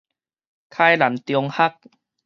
[0.71, 1.75] 開南中學